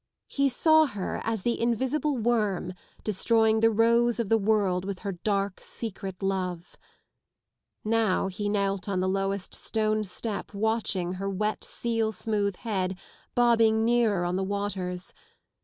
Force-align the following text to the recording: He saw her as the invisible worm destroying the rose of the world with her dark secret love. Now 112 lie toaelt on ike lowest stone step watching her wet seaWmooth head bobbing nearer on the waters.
He 0.29 0.49
saw 0.49 0.87
her 0.87 1.21
as 1.23 1.43
the 1.43 1.61
invisible 1.61 2.17
worm 2.17 2.73
destroying 3.03 3.59
the 3.59 3.69
rose 3.69 4.19
of 4.19 4.29
the 4.29 4.37
world 4.39 4.83
with 4.83 5.01
her 5.05 5.11
dark 5.11 5.59
secret 5.61 6.23
love. 6.23 6.75
Now 7.85 8.23
112 8.23 8.51
lie 8.51 8.59
toaelt 8.59 8.91
on 8.91 9.03
ike 9.03 9.09
lowest 9.11 9.53
stone 9.53 10.03
step 10.03 10.55
watching 10.55 11.11
her 11.21 11.29
wet 11.29 11.59
seaWmooth 11.61 12.55
head 12.55 12.97
bobbing 13.35 13.85
nearer 13.85 14.25
on 14.25 14.37
the 14.37 14.43
waters. 14.43 15.13